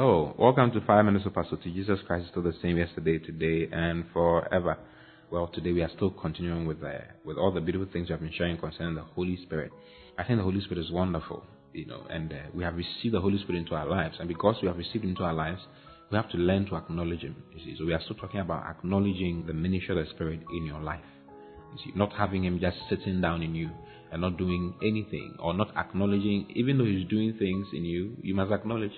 Hello, 0.00 0.32
welcome 0.38 0.70
to 0.70 0.80
Five 0.86 1.04
Minutes 1.06 1.26
of 1.26 1.34
Pastor 1.34 1.56
to 1.56 1.70
Jesus 1.72 1.98
Christ 2.06 2.26
is 2.26 2.30
still 2.30 2.44
the 2.44 2.54
same 2.62 2.76
yesterday, 2.76 3.18
today, 3.18 3.68
and 3.72 4.04
forever. 4.12 4.78
Well, 5.28 5.48
today 5.48 5.72
we 5.72 5.82
are 5.82 5.90
still 5.96 6.10
continuing 6.10 6.66
with 6.66 6.84
uh, 6.84 7.00
with 7.24 7.36
all 7.36 7.50
the 7.50 7.60
beautiful 7.60 7.88
things 7.92 8.08
we 8.08 8.12
have 8.12 8.20
been 8.20 8.30
sharing 8.32 8.58
concerning 8.58 8.94
the 8.94 9.02
Holy 9.02 9.36
Spirit. 9.42 9.72
I 10.16 10.22
think 10.22 10.38
the 10.38 10.44
Holy 10.44 10.60
Spirit 10.60 10.84
is 10.84 10.92
wonderful, 10.92 11.42
you 11.72 11.86
know, 11.86 12.06
and 12.08 12.32
uh, 12.32 12.36
we 12.54 12.62
have 12.62 12.76
received 12.76 13.12
the 13.12 13.20
Holy 13.20 13.38
Spirit 13.38 13.58
into 13.58 13.74
our 13.74 13.88
lives, 13.88 14.14
and 14.20 14.28
because 14.28 14.54
we 14.62 14.68
have 14.68 14.76
received 14.76 15.02
him 15.02 15.10
into 15.10 15.24
our 15.24 15.34
lives, 15.34 15.62
we 16.12 16.16
have 16.16 16.30
to 16.30 16.36
learn 16.36 16.64
to 16.66 16.76
acknowledge 16.76 17.22
him. 17.22 17.34
You 17.52 17.64
see, 17.64 17.74
so 17.76 17.84
we 17.84 17.92
are 17.92 18.00
still 18.04 18.14
talking 18.14 18.38
about 18.38 18.70
acknowledging 18.70 19.46
the 19.48 19.52
ministry 19.52 19.98
of 19.98 20.06
the 20.06 20.14
Spirit 20.14 20.38
in 20.56 20.64
your 20.64 20.80
life. 20.80 21.00
You 21.72 21.78
see, 21.84 21.98
not 21.98 22.12
having 22.12 22.44
him 22.44 22.60
just 22.60 22.76
sitting 22.88 23.20
down 23.20 23.42
in 23.42 23.52
you 23.52 23.68
and 24.12 24.22
not 24.22 24.38
doing 24.38 24.74
anything, 24.80 25.34
or 25.40 25.54
not 25.54 25.76
acknowledging, 25.76 26.46
even 26.54 26.78
though 26.78 26.84
he's 26.84 27.08
doing 27.08 27.34
things 27.36 27.66
in 27.72 27.84
you, 27.84 28.16
you 28.22 28.36
must 28.36 28.52
acknowledge 28.52 28.92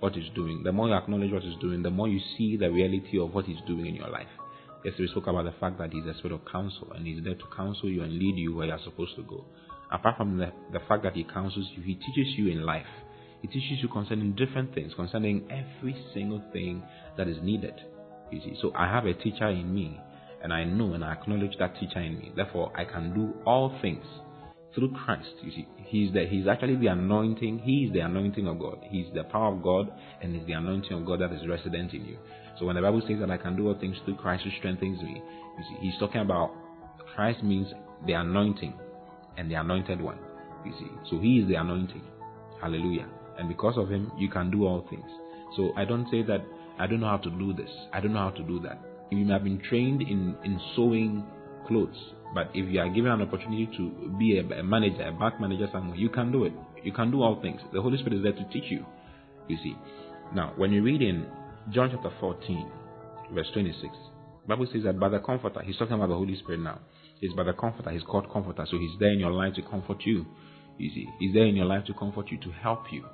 what 0.00 0.14
he's 0.14 0.30
doing. 0.34 0.62
The 0.62 0.72
more 0.72 0.88
you 0.88 0.94
acknowledge 0.94 1.32
what 1.32 1.42
he's 1.42 1.58
doing, 1.60 1.82
the 1.82 1.90
more 1.90 2.08
you 2.08 2.20
see 2.36 2.56
the 2.56 2.70
reality 2.70 3.18
of 3.18 3.34
what 3.34 3.44
he's 3.46 3.60
doing 3.66 3.86
in 3.86 3.94
your 3.94 4.08
life. 4.08 4.28
Yesterday 4.84 5.04
we 5.04 5.08
spoke 5.08 5.26
about 5.26 5.44
the 5.44 5.54
fact 5.58 5.78
that 5.78 5.92
he's 5.92 6.04
a 6.04 6.16
spirit 6.18 6.34
of 6.34 6.40
counsel 6.50 6.92
and 6.94 7.06
he's 7.06 7.22
there 7.24 7.34
to 7.34 7.44
counsel 7.56 7.88
you 7.88 8.02
and 8.02 8.12
lead 8.12 8.36
you 8.36 8.54
where 8.54 8.66
you're 8.66 8.78
supposed 8.84 9.16
to 9.16 9.22
go. 9.22 9.44
Apart 9.90 10.16
from 10.16 10.38
the, 10.38 10.52
the 10.72 10.80
fact 10.88 11.02
that 11.04 11.14
he 11.14 11.24
counsels 11.24 11.66
you, 11.74 11.82
he 11.82 11.94
teaches 11.94 12.34
you 12.36 12.50
in 12.50 12.64
life. 12.64 12.86
He 13.42 13.48
teaches 13.48 13.78
you 13.82 13.88
concerning 13.88 14.34
different 14.34 14.74
things, 14.74 14.92
concerning 14.94 15.48
every 15.50 15.96
single 16.12 16.42
thing 16.52 16.82
that 17.16 17.28
is 17.28 17.36
needed. 17.42 17.74
You 18.30 18.40
see, 18.40 18.56
so 18.60 18.72
I 18.74 18.86
have 18.86 19.06
a 19.06 19.14
teacher 19.14 19.48
in 19.48 19.72
me, 19.72 20.00
and 20.42 20.52
I 20.52 20.64
know 20.64 20.94
and 20.94 21.04
I 21.04 21.12
acknowledge 21.12 21.56
that 21.58 21.78
teacher 21.78 22.00
in 22.00 22.18
me. 22.18 22.32
Therefore, 22.34 22.72
I 22.76 22.84
can 22.84 23.14
do 23.14 23.34
all 23.46 23.78
things 23.80 24.04
through 24.76 24.92
Christ. 24.92 25.28
You 25.42 25.50
see, 25.50 25.66
He's 25.78 26.12
the 26.12 26.26
He's 26.26 26.46
actually 26.46 26.76
the 26.76 26.88
anointing. 26.88 27.60
He 27.60 27.86
is 27.86 27.92
the 27.92 28.00
anointing 28.00 28.46
of 28.46 28.60
God. 28.60 28.78
He's 28.88 29.06
the 29.14 29.24
power 29.24 29.52
of 29.52 29.62
God, 29.62 29.90
and 30.22 30.36
it's 30.36 30.46
the 30.46 30.52
anointing 30.52 30.92
of 30.92 31.04
God 31.04 31.20
that 31.22 31.32
is 31.32 31.48
resident 31.48 31.92
in 31.94 32.04
you. 32.04 32.18
So 32.58 32.66
when 32.66 32.76
the 32.76 32.82
Bible 32.82 33.02
says 33.08 33.18
that 33.20 33.30
I 33.30 33.38
can 33.38 33.56
do 33.56 33.68
all 33.68 33.78
things 33.78 33.96
through 34.04 34.16
Christ 34.16 34.44
who 34.44 34.50
strengthens 34.58 35.02
me, 35.02 35.20
you 35.58 35.64
see, 35.64 35.76
He's 35.80 35.98
talking 35.98 36.20
about 36.20 36.52
Christ 37.14 37.42
means 37.42 37.66
the 38.06 38.12
anointing 38.12 38.74
and 39.36 39.50
the 39.50 39.54
anointed 39.54 40.00
one. 40.00 40.18
You 40.64 40.72
see, 40.78 40.90
so 41.10 41.18
He 41.18 41.38
is 41.38 41.48
the 41.48 41.54
anointing. 41.54 42.02
Hallelujah. 42.60 43.08
And 43.38 43.48
because 43.48 43.76
of 43.76 43.90
Him, 43.90 44.12
you 44.18 44.28
can 44.28 44.50
do 44.50 44.66
all 44.66 44.86
things. 44.88 45.10
So 45.56 45.72
I 45.76 45.84
don't 45.84 46.08
say 46.10 46.22
that 46.22 46.44
I 46.78 46.86
don't 46.86 47.00
know 47.00 47.08
how 47.08 47.18
to 47.18 47.30
do 47.30 47.54
this. 47.54 47.70
I 47.92 48.00
don't 48.00 48.12
know 48.12 48.20
how 48.20 48.30
to 48.30 48.42
do 48.42 48.60
that. 48.60 48.78
You 49.10 49.24
may 49.24 49.32
have 49.32 49.44
been 49.44 49.62
trained 49.68 50.02
in 50.02 50.36
in 50.44 50.60
sewing 50.74 51.24
clothes, 51.66 51.96
but 52.34 52.50
if 52.54 52.68
you 52.70 52.80
are 52.80 52.88
given 52.88 53.10
an 53.10 53.22
opportunity 53.22 53.68
to 53.76 54.14
be 54.18 54.38
a, 54.38 54.62
manager, 54.62 55.06
a 55.06 55.12
bank 55.12 55.40
manager 55.40 55.68
somewhere, 55.72 55.96
you 55.96 56.08
can 56.08 56.32
do 56.32 56.44
it. 56.44 56.52
You 56.82 56.92
can 56.92 57.10
do 57.10 57.22
all 57.22 57.40
things. 57.40 57.60
The 57.72 57.80
Holy 57.80 57.98
Spirit 57.98 58.18
is 58.18 58.22
there 58.22 58.32
to 58.32 58.44
teach 58.52 58.70
you. 58.70 58.84
You 59.48 59.56
see. 59.62 59.76
Now, 60.34 60.52
when 60.56 60.72
you 60.72 60.82
read 60.82 61.02
in 61.02 61.26
John 61.72 61.90
chapter 61.92 62.10
14, 62.20 62.70
verse 63.32 63.46
26, 63.52 63.92
Bible 64.46 64.66
says 64.72 64.82
that 64.84 64.98
by 64.98 65.08
the 65.08 65.18
Comforter, 65.18 65.62
he's 65.64 65.76
talking 65.76 65.94
about 65.94 66.08
the 66.08 66.14
Holy 66.14 66.36
Spirit 66.36 66.60
now. 66.60 66.80
He's 67.20 67.32
by 67.32 67.44
the 67.44 67.52
Comforter. 67.52 67.90
He's 67.90 68.02
called 68.02 68.30
Comforter, 68.32 68.66
so 68.70 68.78
he's 68.78 68.98
there 69.00 69.12
in 69.12 69.18
your 69.18 69.32
life 69.32 69.54
to 69.54 69.62
comfort 69.62 70.02
you. 70.04 70.26
You 70.78 70.90
see, 70.90 71.06
he's 71.18 71.32
there 71.32 71.46
in 71.46 71.56
your 71.56 71.66
life 71.66 71.86
to 71.86 71.94
comfort 71.94 72.30
you, 72.30 72.38
to 72.38 72.50
help 72.50 72.84
you, 72.92 73.04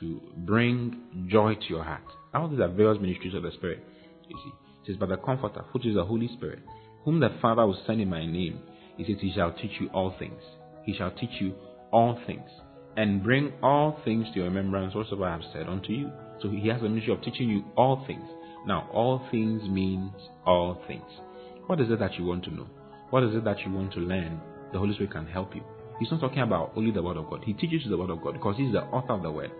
to 0.00 0.20
bring 0.38 1.28
joy 1.28 1.54
to 1.54 1.66
your 1.68 1.84
heart. 1.84 2.02
All 2.34 2.48
these 2.48 2.60
are 2.60 2.68
various 2.68 3.00
ministries 3.00 3.34
of 3.34 3.42
the 3.42 3.52
Spirit. 3.52 3.82
You 4.28 4.36
see, 4.44 4.52
it 4.82 4.86
says 4.92 4.96
by 4.96 5.06
the 5.06 5.16
Comforter, 5.16 5.64
which 5.72 5.86
is 5.86 5.94
the 5.94 6.04
Holy 6.04 6.28
Spirit 6.36 6.58
whom 7.06 7.20
the 7.20 7.30
Father 7.40 7.64
will 7.64 7.80
send 7.86 8.00
in 8.00 8.10
my 8.10 8.26
name, 8.26 8.60
he 8.98 9.04
says, 9.04 9.16
He 9.20 9.32
shall 9.32 9.52
teach 9.52 9.80
you 9.80 9.88
all 9.94 10.14
things. 10.18 10.42
He 10.84 10.92
shall 10.92 11.12
teach 11.12 11.40
you 11.40 11.54
all 11.92 12.18
things. 12.26 12.50
And 12.96 13.22
bring 13.22 13.52
all 13.62 14.00
things 14.04 14.26
to 14.32 14.40
your 14.40 14.46
remembrance 14.46 14.94
whatsoever 14.94 15.26
I 15.26 15.32
have 15.32 15.52
said 15.52 15.68
unto 15.68 15.92
you. 15.92 16.10
So 16.42 16.50
he 16.50 16.68
has 16.68 16.80
a 16.80 16.88
ministry 16.88 17.12
of 17.12 17.22
teaching 17.22 17.48
you 17.48 17.64
all 17.76 18.04
things. 18.06 18.28
Now, 18.66 18.90
all 18.92 19.22
things 19.30 19.62
means 19.68 20.10
all 20.44 20.82
things. 20.88 21.04
What 21.66 21.80
is 21.80 21.90
it 21.90 22.00
that 22.00 22.14
you 22.14 22.24
want 22.24 22.44
to 22.44 22.54
know? 22.54 22.66
What 23.10 23.22
is 23.22 23.36
it 23.36 23.44
that 23.44 23.60
you 23.60 23.72
want 23.72 23.92
to 23.92 24.00
learn? 24.00 24.40
The 24.72 24.78
Holy 24.78 24.94
Spirit 24.94 25.12
can 25.12 25.26
help 25.26 25.54
you. 25.54 25.62
He's 26.00 26.10
not 26.10 26.20
talking 26.20 26.40
about 26.40 26.72
only 26.74 26.90
the 26.90 27.02
Word 27.02 27.18
of 27.18 27.30
God. 27.30 27.42
He 27.44 27.52
teaches 27.52 27.84
you 27.84 27.90
the 27.90 27.96
Word 27.96 28.10
of 28.10 28.20
God 28.20 28.32
because 28.32 28.56
He's 28.56 28.72
the 28.72 28.82
author 28.82 29.12
of 29.12 29.22
the 29.22 29.30
Word. 29.30 29.52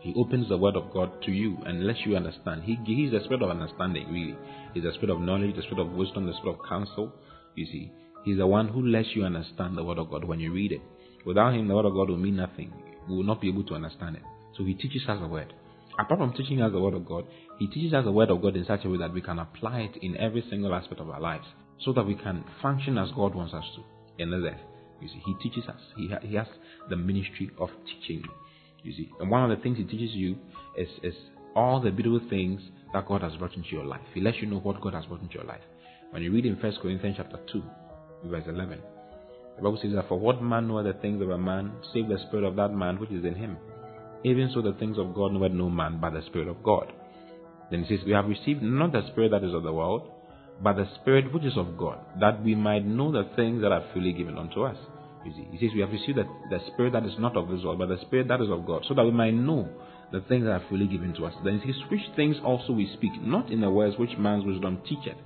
He 0.00 0.14
opens 0.16 0.48
the 0.48 0.56
Word 0.56 0.76
of 0.76 0.92
God 0.92 1.22
to 1.22 1.30
you 1.30 1.58
and 1.66 1.86
lets 1.86 2.00
you 2.06 2.16
understand. 2.16 2.62
He, 2.64 2.78
he's 2.84 3.12
the 3.12 3.20
Spirit 3.24 3.42
of 3.42 3.50
understanding, 3.50 4.10
really. 4.10 4.36
He's 4.72 4.84
the 4.84 4.92
Spirit 4.94 5.10
of 5.10 5.20
knowledge, 5.20 5.56
the 5.56 5.62
Spirit 5.62 5.80
of 5.80 5.92
wisdom, 5.92 6.26
the 6.26 6.34
Spirit 6.34 6.58
of 6.58 6.68
counsel. 6.68 7.12
You 7.54 7.66
see, 7.66 7.92
He's 8.24 8.38
the 8.38 8.46
one 8.46 8.68
who 8.68 8.86
lets 8.86 9.08
you 9.14 9.24
understand 9.24 9.76
the 9.76 9.84
Word 9.84 9.98
of 9.98 10.10
God 10.10 10.24
when 10.24 10.40
you 10.40 10.52
read 10.52 10.72
it. 10.72 10.80
Without 11.24 11.54
Him, 11.54 11.68
the 11.68 11.74
Word 11.74 11.86
of 11.86 11.94
God 11.94 12.10
will 12.10 12.16
mean 12.16 12.36
nothing. 12.36 12.72
We 13.08 13.16
will 13.16 13.24
not 13.24 13.40
be 13.40 13.48
able 13.48 13.64
to 13.64 13.74
understand 13.74 14.16
it. 14.16 14.22
So 14.56 14.64
He 14.64 14.74
teaches 14.74 15.02
us 15.08 15.18
the 15.20 15.28
Word. 15.28 15.52
Apart 15.98 16.20
from 16.20 16.32
teaching 16.32 16.62
us 16.62 16.72
the 16.72 16.80
Word 16.80 16.94
of 16.94 17.06
God, 17.06 17.24
He 17.58 17.66
teaches 17.66 17.92
us 17.92 18.04
the 18.04 18.12
Word 18.12 18.30
of 18.30 18.40
God 18.40 18.56
in 18.56 18.64
such 18.66 18.84
a 18.84 18.88
way 18.88 18.98
that 18.98 19.12
we 19.12 19.20
can 19.20 19.38
apply 19.38 19.80
it 19.80 20.02
in 20.02 20.16
every 20.16 20.44
single 20.48 20.74
aspect 20.74 21.00
of 21.00 21.10
our 21.10 21.20
lives 21.20 21.46
so 21.84 21.92
that 21.92 22.06
we 22.06 22.14
can 22.14 22.44
function 22.62 22.98
as 22.98 23.10
God 23.12 23.34
wants 23.34 23.54
us 23.54 23.64
to 23.76 24.22
in 24.22 24.30
the 24.30 24.36
earth. 24.36 24.60
You 25.00 25.08
see, 25.08 25.22
He 25.24 25.34
teaches 25.42 25.68
us. 25.68 25.80
He, 25.96 26.08
ha- 26.08 26.20
he 26.22 26.34
has 26.36 26.46
the 26.88 26.96
ministry 26.96 27.50
of 27.58 27.70
teaching. 27.86 28.22
You 28.82 28.92
see, 28.92 29.10
and 29.20 29.30
one 29.30 29.50
of 29.50 29.56
the 29.56 29.62
things 29.62 29.78
he 29.78 29.84
teaches 29.84 30.14
you 30.14 30.36
is, 30.76 30.88
is 31.02 31.14
all 31.54 31.80
the 31.80 31.90
beautiful 31.90 32.26
things 32.28 32.60
that 32.92 33.06
God 33.06 33.22
has 33.22 33.34
brought 33.36 33.54
into 33.54 33.68
your 33.70 33.84
life. 33.84 34.00
He 34.14 34.20
lets 34.20 34.38
you 34.38 34.46
know 34.46 34.58
what 34.58 34.80
God 34.80 34.94
has 34.94 35.04
brought 35.06 35.22
into 35.22 35.34
your 35.34 35.44
life. 35.44 35.60
When 36.10 36.22
you 36.22 36.32
read 36.32 36.46
in 36.46 36.56
1 36.56 36.72
Corinthians 36.82 37.16
chapter 37.18 37.38
2, 37.52 37.62
verse 38.24 38.44
11, 38.48 38.80
the 39.56 39.62
Bible 39.62 39.78
says 39.82 39.92
that 39.94 40.08
for 40.08 40.18
what 40.18 40.42
man 40.42 40.68
knoweth 40.68 40.86
the 40.86 41.00
things 41.00 41.20
of 41.22 41.30
a 41.30 41.38
man, 41.38 41.72
save 41.92 42.08
the 42.08 42.18
spirit 42.26 42.44
of 42.44 42.56
that 42.56 42.70
man 42.70 42.98
which 42.98 43.10
is 43.10 43.24
in 43.24 43.34
him. 43.34 43.58
Even 44.24 44.50
so 44.52 44.62
the 44.62 44.72
things 44.74 44.98
of 44.98 45.14
God 45.14 45.32
knoweth 45.32 45.52
no 45.52 45.68
man 45.68 45.98
but 46.00 46.12
the 46.12 46.22
spirit 46.26 46.48
of 46.48 46.62
God. 46.62 46.92
Then 47.70 47.84
he 47.84 47.96
says, 47.96 48.04
We 48.04 48.12
have 48.12 48.26
received 48.26 48.62
not 48.62 48.92
the 48.92 49.06
spirit 49.12 49.30
that 49.30 49.44
is 49.44 49.54
of 49.54 49.62
the 49.62 49.72
world, 49.72 50.10
but 50.62 50.74
the 50.74 50.88
spirit 51.00 51.32
which 51.32 51.44
is 51.44 51.56
of 51.56 51.78
God, 51.78 51.98
that 52.20 52.42
we 52.42 52.54
might 52.54 52.84
know 52.84 53.12
the 53.12 53.30
things 53.36 53.62
that 53.62 53.72
are 53.72 53.84
freely 53.92 54.12
given 54.12 54.36
unto 54.36 54.62
us. 54.62 54.76
You 55.24 55.32
see, 55.32 55.48
he 55.50 55.58
says 55.58 55.74
we 55.74 55.80
have 55.80 55.90
received 55.90 56.18
the, 56.18 56.24
the 56.48 56.60
spirit 56.72 56.92
that 56.94 57.04
is 57.04 57.12
not 57.18 57.36
of 57.36 57.48
this 57.48 57.62
world, 57.62 57.78
but 57.78 57.88
the 57.88 58.00
spirit 58.02 58.28
that 58.28 58.40
is 58.40 58.48
of 58.50 58.66
God, 58.66 58.84
so 58.88 58.94
that 58.94 59.04
we 59.04 59.10
might 59.10 59.34
know 59.34 59.68
the 60.12 60.20
things 60.22 60.44
that 60.44 60.52
are 60.52 60.64
freely 60.68 60.86
given 60.86 61.14
to 61.14 61.26
us. 61.26 61.34
Then 61.44 61.60
he 61.60 61.72
says, 61.72 61.82
which 61.90 62.00
things 62.16 62.36
also 62.44 62.72
we 62.72 62.90
speak, 62.94 63.12
not 63.20 63.50
in 63.50 63.60
the 63.60 63.70
words 63.70 63.96
which 63.98 64.16
man's 64.18 64.44
wisdom 64.44 64.80
teacheth, 64.88 65.18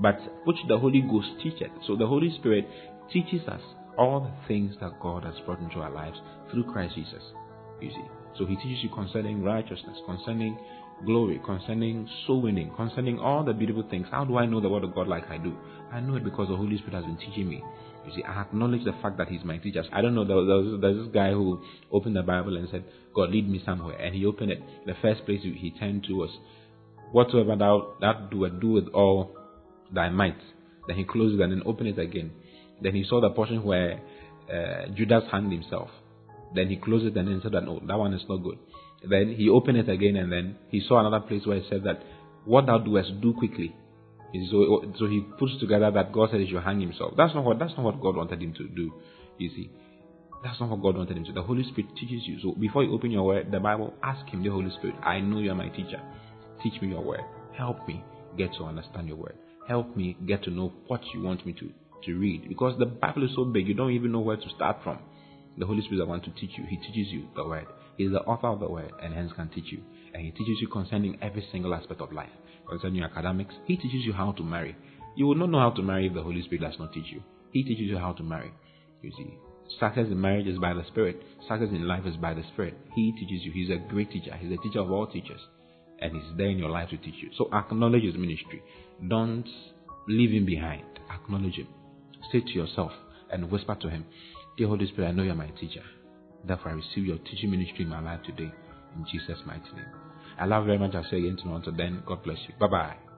but 0.00 0.18
which 0.44 0.56
the 0.68 0.78
Holy 0.78 1.02
Ghost 1.02 1.28
teacheth. 1.42 1.70
So 1.86 1.96
the 1.96 2.06
Holy 2.06 2.34
Spirit 2.38 2.66
teaches 3.12 3.46
us 3.46 3.60
all 3.96 4.20
the 4.20 4.48
things 4.48 4.74
that 4.80 4.98
God 5.00 5.24
has 5.24 5.34
brought 5.46 5.60
into 5.60 5.80
our 5.80 5.90
lives 5.90 6.18
through 6.50 6.64
Christ 6.72 6.94
Jesus. 6.94 7.22
You 7.80 7.90
see. 7.90 8.04
So 8.38 8.46
he 8.46 8.56
teaches 8.56 8.82
you 8.82 8.88
concerning 8.90 9.44
righteousness, 9.44 9.98
concerning 10.06 10.58
glory, 11.04 11.40
concerning 11.44 12.08
soul 12.26 12.42
winning, 12.42 12.72
concerning 12.76 13.18
all 13.18 13.44
the 13.44 13.52
beautiful 13.52 13.84
things. 13.88 14.06
How 14.10 14.24
do 14.24 14.38
I 14.38 14.46
know 14.46 14.60
the 14.60 14.68
word 14.68 14.84
of 14.84 14.94
God 14.94 15.06
like 15.06 15.28
I 15.30 15.38
do? 15.38 15.56
I 15.92 16.00
know 16.00 16.16
it 16.16 16.24
because 16.24 16.48
the 16.48 16.56
Holy 16.56 16.76
Spirit 16.78 16.94
has 16.94 17.04
been 17.04 17.18
teaching 17.18 17.48
me. 17.48 17.62
You 18.06 18.12
see, 18.14 18.22
I 18.22 18.42
acknowledge 18.42 18.84
the 18.84 18.92
fact 19.02 19.18
that 19.18 19.28
He's 19.28 19.44
my 19.44 19.58
teacher. 19.58 19.84
I 19.92 20.00
don't 20.02 20.14
know, 20.14 20.24
there 20.24 20.36
was, 20.36 20.80
there 20.80 20.90
was 20.90 21.06
this 21.06 21.14
guy 21.14 21.30
who 21.30 21.62
opened 21.90 22.16
the 22.16 22.22
Bible 22.22 22.56
and 22.56 22.68
said, 22.70 22.84
God, 23.14 23.30
lead 23.30 23.48
me 23.48 23.62
somewhere. 23.64 23.96
And 23.96 24.14
he 24.14 24.26
opened 24.26 24.50
it. 24.50 24.62
The 24.86 24.94
first 25.00 25.24
place 25.24 25.40
he 25.42 25.72
turned 25.78 26.04
to 26.04 26.14
was, 26.14 26.30
Whatsoever 27.12 27.56
thou 27.56 27.94
that 28.00 28.30
do, 28.30 28.48
do 28.60 28.72
with 28.72 28.88
all 28.88 29.36
thy 29.92 30.08
might. 30.08 30.38
Then 30.86 30.96
he 30.96 31.04
closed 31.04 31.38
it 31.38 31.42
and 31.42 31.52
then 31.52 31.62
opened 31.64 31.88
it 31.88 31.98
again. 31.98 32.32
Then 32.82 32.94
he 32.94 33.04
saw 33.08 33.20
the 33.20 33.30
portion 33.30 33.62
where 33.62 34.00
uh, 34.52 34.88
Judas 34.94 35.22
hanged 35.30 35.52
himself. 35.52 35.90
Then 36.54 36.68
he 36.68 36.76
closed 36.76 37.06
it 37.06 37.16
and 37.16 37.28
then 37.28 37.40
said 37.42 37.52
no, 37.52 37.80
that 37.86 37.98
one 37.98 38.14
is 38.14 38.22
not 38.28 38.38
good. 38.38 38.58
Then 39.08 39.34
he 39.36 39.48
opened 39.48 39.78
it 39.78 39.88
again 39.88 40.16
and 40.16 40.30
then 40.30 40.56
he 40.70 40.82
saw 40.86 41.00
another 41.00 41.24
place 41.24 41.46
where 41.46 41.58
it 41.58 41.64
said 41.68 41.84
that, 41.84 42.02
What 42.44 42.66
thou 42.66 42.78
doest, 42.78 43.20
do 43.20 43.32
quickly. 43.34 43.74
So, 44.50 44.56
oh, 44.56 44.92
so 44.98 45.06
he 45.06 45.20
puts 45.38 45.52
together 45.60 45.90
that 45.92 46.12
God 46.12 46.30
said 46.30 46.40
he 46.40 46.50
should 46.50 46.62
hang 46.62 46.80
himself. 46.80 47.14
That's 47.16 47.34
not 47.34 47.44
what 47.44 47.58
that's 47.58 47.72
not 47.76 47.84
what 47.84 48.00
God 48.00 48.16
wanted 48.16 48.42
him 48.42 48.52
to 48.54 48.68
do. 48.68 48.92
You 49.38 49.50
see, 49.50 49.70
that's 50.42 50.58
not 50.60 50.70
what 50.70 50.82
God 50.82 50.96
wanted 50.96 51.16
him 51.16 51.24
to. 51.24 51.30
do. 51.30 51.34
The 51.34 51.46
Holy 51.46 51.62
Spirit 51.64 51.90
teaches 51.98 52.26
you. 52.26 52.38
So 52.42 52.52
before 52.58 52.82
you 52.82 52.92
open 52.92 53.10
your 53.10 53.24
word, 53.24 53.50
the 53.52 53.60
Bible, 53.60 53.94
ask 54.02 54.26
Him, 54.26 54.42
the 54.42 54.50
Holy 54.50 54.70
Spirit, 54.78 54.96
I 55.02 55.20
know 55.20 55.38
you 55.38 55.52
are 55.52 55.54
my 55.54 55.68
teacher. 55.68 56.00
Teach 56.62 56.80
me 56.82 56.88
your 56.88 57.02
word. 57.02 57.24
Help 57.56 57.86
me 57.86 58.02
get 58.36 58.52
to 58.58 58.64
understand 58.64 59.08
your 59.08 59.16
word. 59.16 59.36
Help 59.68 59.96
me 59.96 60.16
get 60.26 60.42
to 60.44 60.50
know 60.50 60.72
what 60.88 61.00
you 61.14 61.22
want 61.22 61.46
me 61.46 61.52
to 61.54 61.70
to 62.04 62.18
read. 62.18 62.48
Because 62.48 62.78
the 62.78 62.86
Bible 62.86 63.24
is 63.24 63.30
so 63.34 63.44
big, 63.44 63.66
you 63.66 63.74
don't 63.74 63.92
even 63.92 64.12
know 64.12 64.20
where 64.20 64.36
to 64.36 64.48
start 64.54 64.78
from. 64.82 64.98
The 65.56 65.66
Holy 65.66 65.82
Spirit 65.82 66.06
wants 66.06 66.26
to 66.26 66.32
teach 66.34 66.50
you. 66.58 66.64
He 66.68 66.76
teaches 66.76 67.12
you 67.12 67.28
the 67.36 67.44
word. 67.44 67.66
He 67.96 68.04
is 68.04 68.12
the 68.12 68.20
author 68.20 68.48
of 68.48 68.60
the 68.60 68.68
word, 68.68 68.92
and 69.02 69.14
hence 69.14 69.32
can 69.34 69.48
teach 69.48 69.72
you. 69.72 69.82
And 70.12 70.22
He 70.24 70.30
teaches 70.30 70.58
you 70.60 70.68
concerning 70.68 71.18
every 71.22 71.46
single 71.52 71.74
aspect 71.74 72.00
of 72.00 72.12
life 72.12 72.30
concerning 72.68 72.96
your 72.96 73.06
academics. 73.08 73.54
He 73.66 73.76
teaches 73.76 74.04
you 74.04 74.12
how 74.12 74.32
to 74.32 74.42
marry. 74.42 74.76
You 75.16 75.26
will 75.26 75.36
not 75.36 75.50
know 75.50 75.60
how 75.60 75.70
to 75.70 75.82
marry 75.82 76.06
if 76.06 76.14
the 76.14 76.22
Holy 76.22 76.42
Spirit 76.42 76.62
does 76.62 76.78
not 76.78 76.92
teach 76.92 77.06
you. 77.10 77.22
He 77.52 77.62
teaches 77.62 77.86
you 77.86 77.98
how 77.98 78.12
to 78.12 78.22
marry. 78.22 78.52
You 79.02 79.12
see, 79.16 79.38
success 79.78 80.06
in 80.10 80.20
marriage 80.20 80.46
is 80.46 80.58
by 80.58 80.74
the 80.74 80.84
Spirit. 80.88 81.22
Success 81.48 81.68
in 81.70 81.86
life 81.86 82.04
is 82.06 82.16
by 82.16 82.34
the 82.34 82.42
Spirit. 82.52 82.76
He 82.94 83.12
teaches 83.12 83.44
you. 83.44 83.52
He's 83.52 83.70
a 83.70 83.78
great 83.92 84.10
teacher. 84.10 84.34
He's 84.36 84.52
a 84.52 84.62
teacher 84.62 84.80
of 84.80 84.90
all 84.90 85.06
teachers. 85.06 85.40
And 86.00 86.12
He's 86.12 86.36
there 86.36 86.48
in 86.48 86.58
your 86.58 86.70
life 86.70 86.90
to 86.90 86.96
teach 86.96 87.14
you. 87.22 87.30
So 87.38 87.48
acknowledge 87.52 88.02
His 88.02 88.14
ministry. 88.14 88.62
Don't 89.08 89.48
leave 90.08 90.32
Him 90.32 90.46
behind. 90.46 90.84
Acknowledge 91.12 91.54
Him. 91.54 91.68
Say 92.32 92.40
to 92.40 92.50
yourself 92.50 92.92
and 93.30 93.50
whisper 93.50 93.76
to 93.80 93.90
Him, 93.90 94.04
Dear 94.56 94.68
Holy 94.68 94.86
Spirit, 94.88 95.08
I 95.08 95.12
know 95.12 95.22
you're 95.22 95.34
my 95.34 95.48
teacher. 95.60 95.82
Therefore, 96.46 96.72
I 96.72 96.74
receive 96.74 97.06
your 97.06 97.18
teaching 97.18 97.50
ministry 97.50 97.84
in 97.84 97.88
my 97.88 98.00
life 98.00 98.20
today. 98.24 98.52
In 98.96 99.06
Jesus' 99.10 99.38
mighty 99.46 99.70
name. 99.74 99.86
I 100.38 100.46
love 100.46 100.64
you 100.64 100.66
very 100.68 100.78
much. 100.78 100.94
I'll 100.94 101.04
see 101.10 101.16
you 101.16 101.32
again. 101.32 101.52
Until 101.52 101.76
then, 101.76 102.02
God 102.06 102.22
bless 102.22 102.38
you. 102.48 102.54
Bye 102.58 102.68
bye. 102.68 103.13